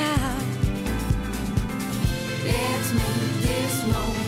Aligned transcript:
now. 0.00 0.38
Let's 2.44 2.92
make 2.94 3.32
this 3.42 3.86
moment 3.92 4.19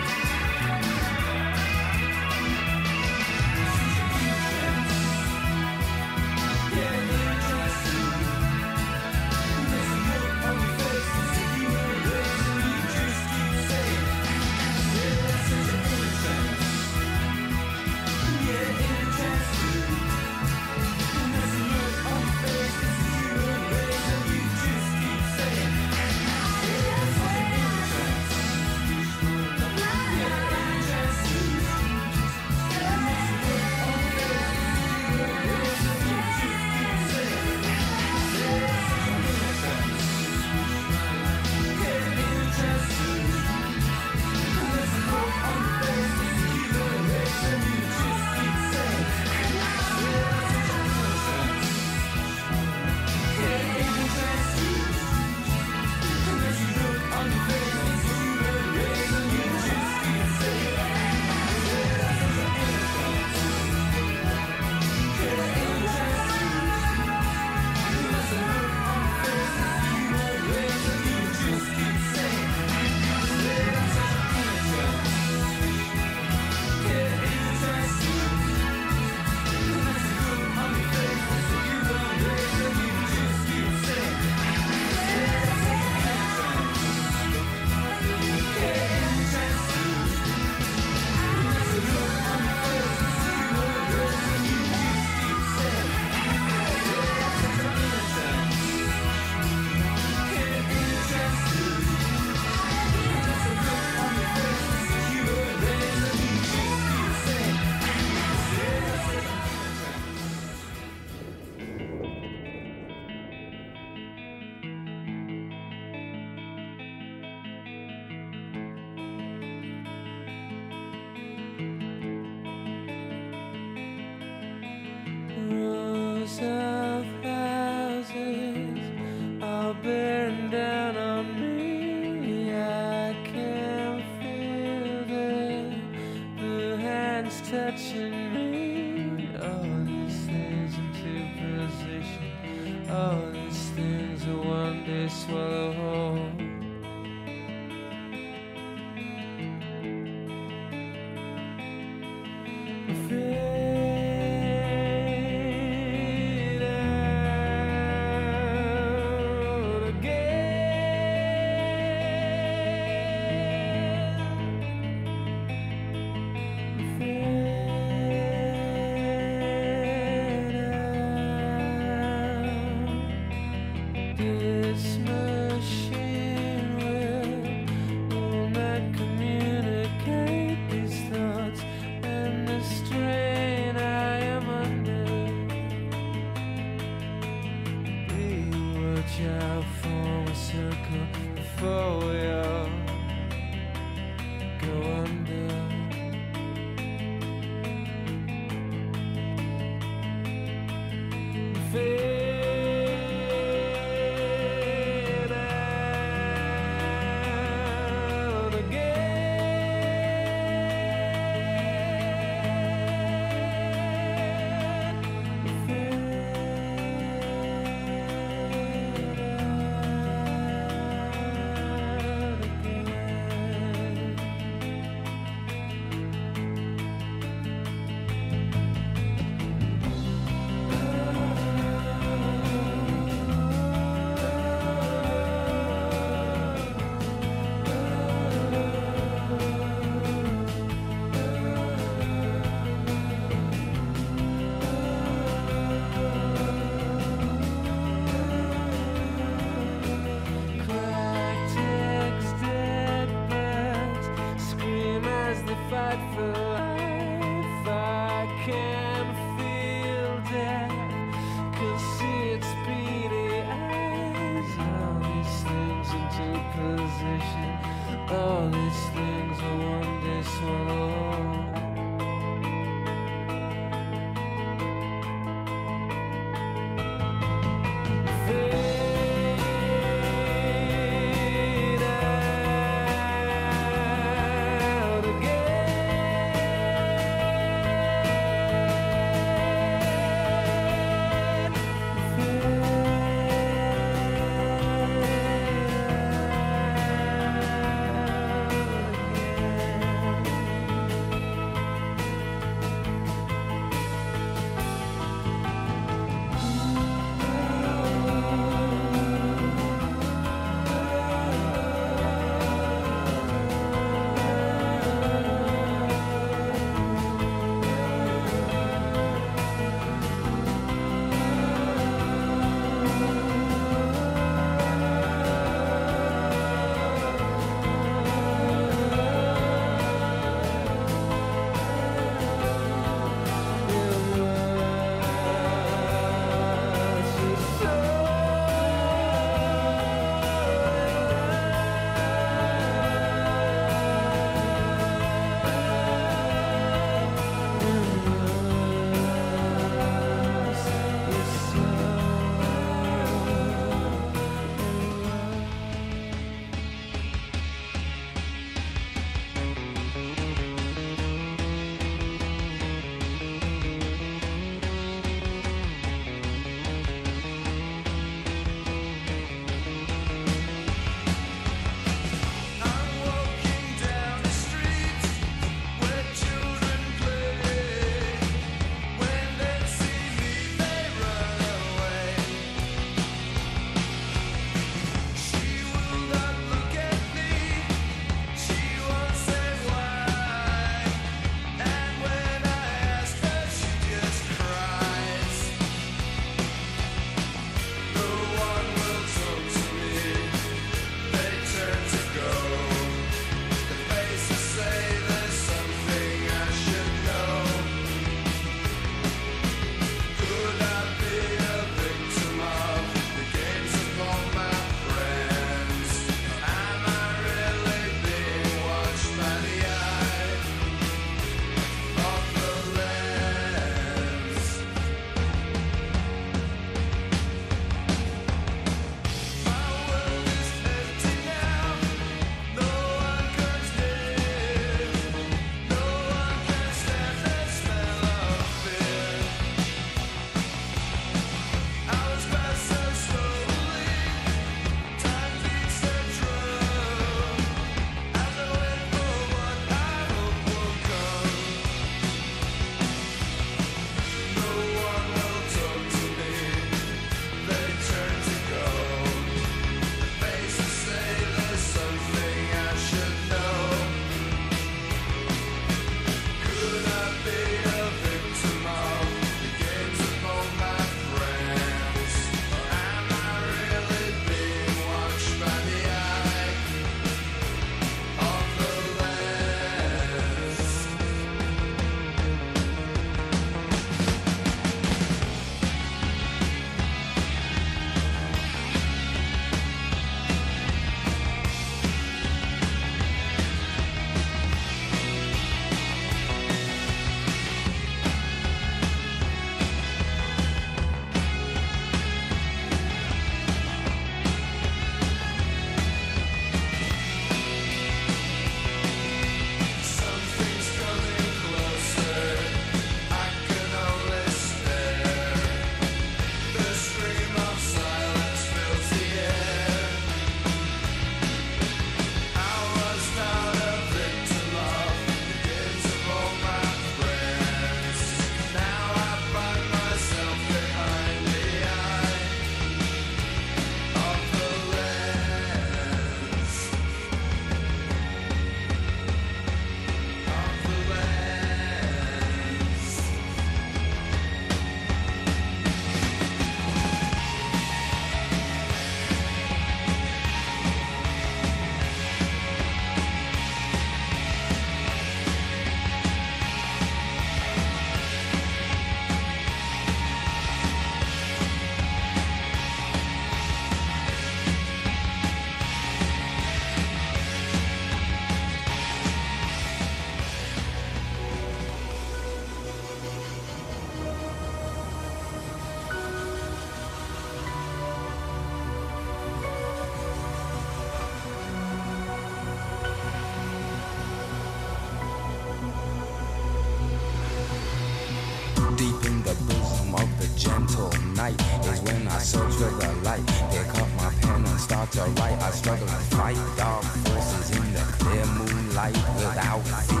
Search 592.61 592.79
the 592.79 592.93
light. 593.01 593.25
Pick 593.49 593.81
up 593.81 593.89
my 593.97 594.13
pen 594.21 594.45
and 594.45 594.59
start 594.59 594.91
to 594.91 595.01
write. 595.01 595.41
I 595.41 595.49
struggle 595.49 595.89
and 595.89 596.05
fight 596.13 596.37
dark 596.57 596.83
forces 596.83 597.57
in 597.57 597.73
the 597.73 597.79
clear 597.97 598.23
moonlight 598.37 598.93
without 599.17 599.61
fear. 599.87 600.00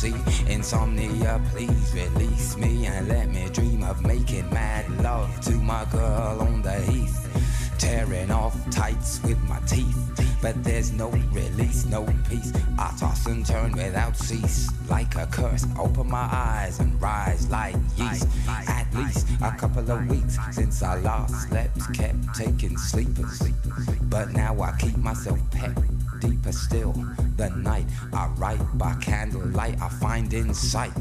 Greasy. 0.00 0.14
Insomnia, 0.48 1.40
please 1.50 1.92
release 1.94 2.56
me 2.56 2.86
and 2.86 3.08
let 3.08 3.28
me 3.28 3.48
dream 3.50 3.82
of 3.82 4.04
making 4.04 4.48
mad 4.50 4.88
love 5.02 5.40
to 5.42 5.52
my 5.52 5.84
girl 5.86 6.38
on 6.40 6.62
the 6.62 6.80
heath. 6.82 7.24
Tearing 7.78 8.30
off 8.30 8.56
tights 8.70 9.22
with 9.22 9.38
my 9.44 9.58
teeth, 9.60 9.96
but 10.42 10.62
there's 10.64 10.90
no 10.92 11.10
release, 11.10 11.84
no 11.86 12.04
peace. 12.28 12.52
I 12.76 12.92
toss 12.98 13.26
and 13.26 13.46
turn 13.46 13.72
without 13.72 14.16
cease, 14.16 14.68
like 14.90 15.14
a 15.14 15.26
curse. 15.26 15.64
Open 15.78 16.10
my 16.10 16.28
eyes 16.32 16.80
and 16.80 17.00
rise 17.00 17.48
like 17.50 17.76
yeast. 17.96 18.26
At 18.48 18.92
least 18.94 19.28
a 19.40 19.52
couple 19.52 19.88
of 19.90 20.06
weeks 20.08 20.38
since 20.50 20.82
I 20.82 20.98
last 21.00 21.48
slept, 21.48 21.94
kept 21.94 22.34
taking 22.34 22.76
sleepers. 22.76 23.42
But 24.02 24.32
now 24.32 24.60
I 24.60 24.76
keep 24.78 24.96
myself 24.96 25.38
pet 25.52 25.70
deeper 26.20 26.52
still. 26.52 26.92
The 27.36 27.50
night 27.50 27.86
I 28.12 28.26
write 28.36 28.60
by 28.74 28.94
candlelight, 28.96 29.80
I 29.80 29.88
find 29.88 30.32
insight, 30.32 30.92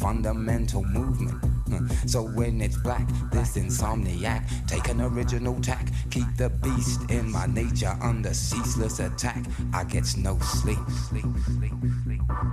fundamental 0.00 0.84
movement. 0.84 1.42
Hmm. 1.68 1.86
So 2.06 2.22
when 2.22 2.60
it's 2.60 2.76
black, 2.76 3.08
this 3.32 3.56
insomniac, 3.56 4.66
take 4.68 4.88
an 4.88 5.00
original 5.00 5.60
tack, 5.60 5.88
keep 6.10 6.26
the 6.36 6.50
beast 6.50 7.10
in 7.10 7.30
my 7.30 7.46
nature 7.46 7.96
under 8.00 8.32
ceaseless 8.34 9.00
attack. 9.00 9.44
I 9.72 9.84
get 9.84 10.16
no 10.16 10.38
sleep. 10.38 10.78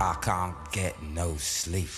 I 0.00 0.16
can't 0.20 0.72
get 0.72 1.00
no 1.02 1.36
sleep. 1.36 1.88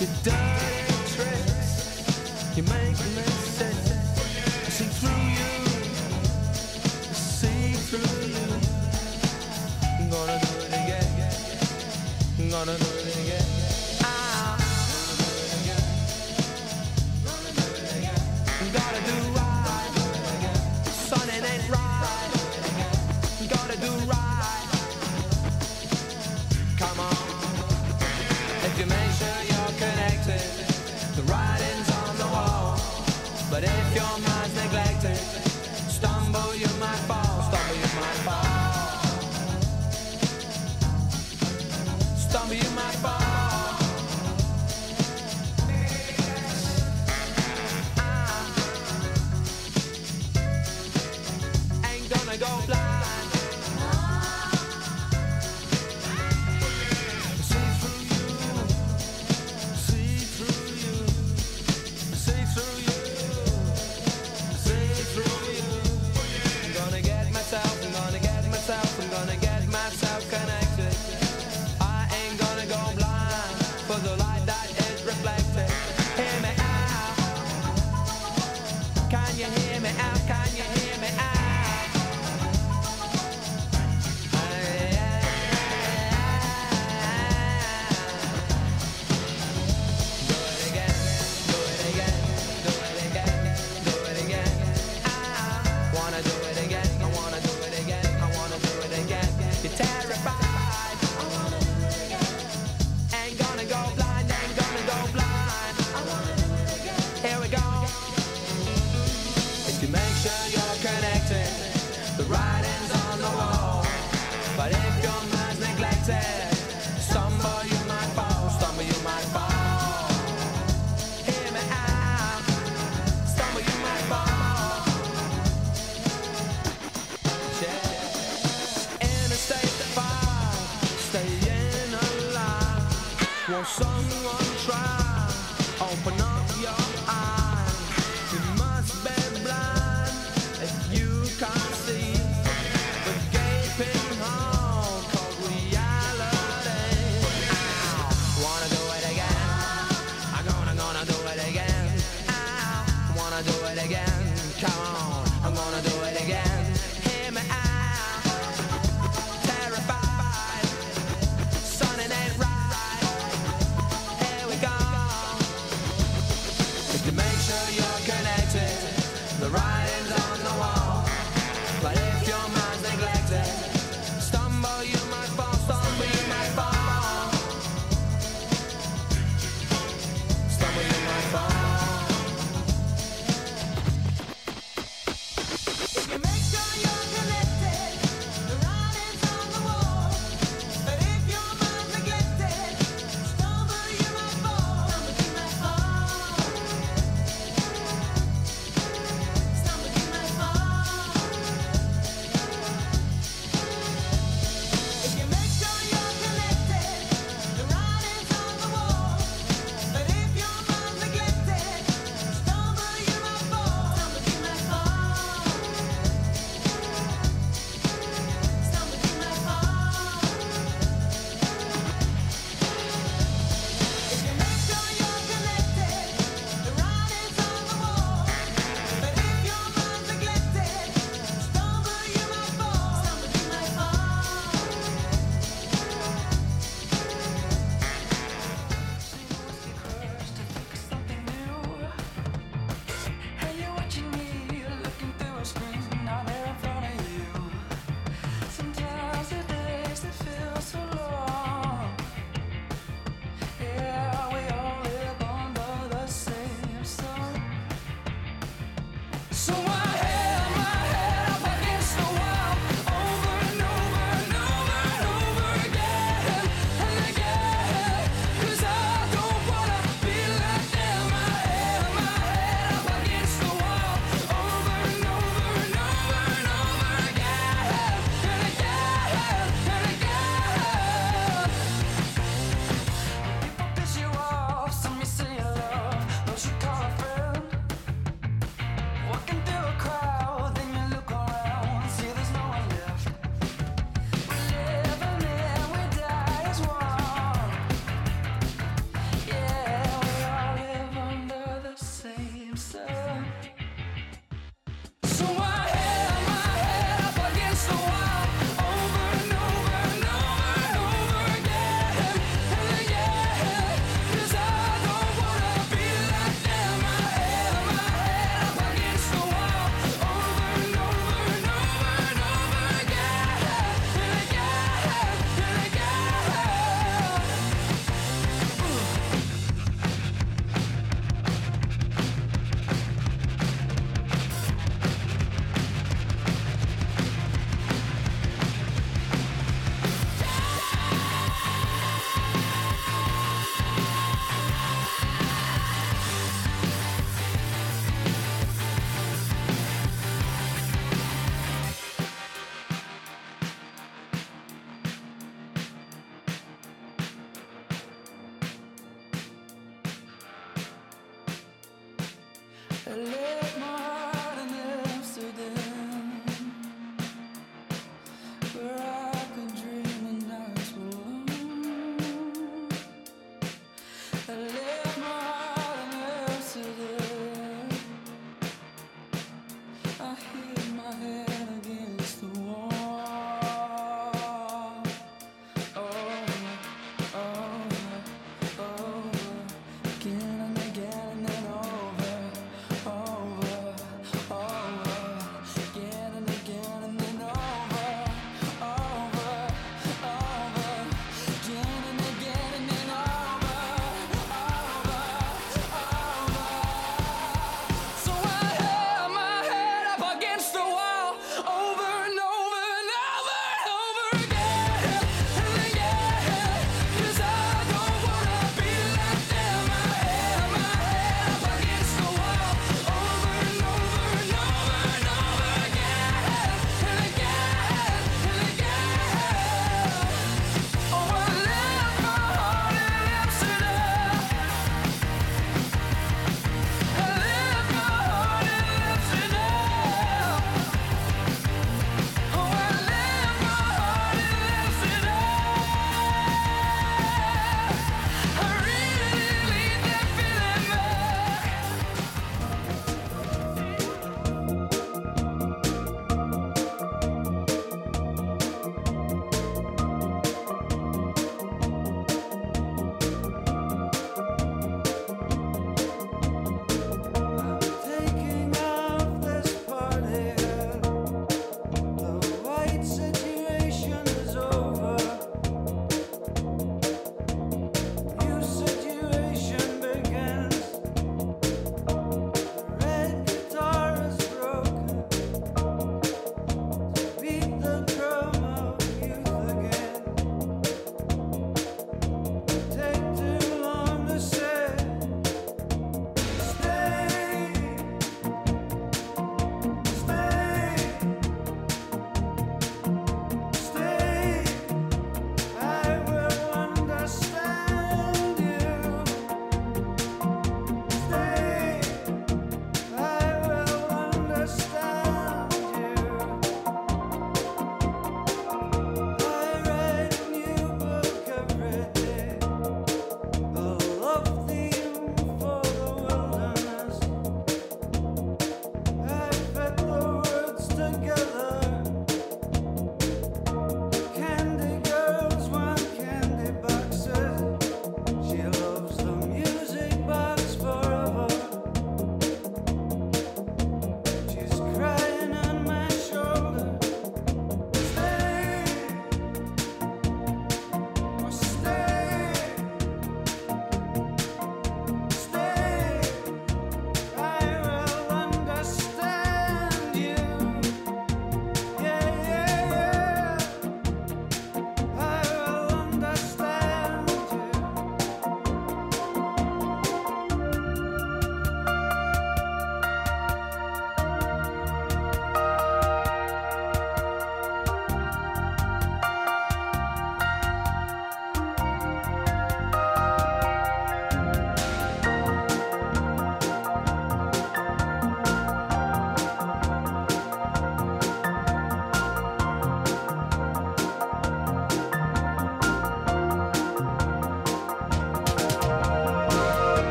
Your 0.00 0.08
dirty 0.22 0.94
tricks, 1.12 2.56
you 2.56 2.62
make 2.62 2.98
me 3.14 3.29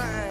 trying. 0.00 0.29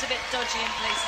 Was 0.00 0.04
a 0.04 0.14
bit 0.14 0.20
dodgy 0.30 0.60
in 0.60 0.70
places. 0.78 1.07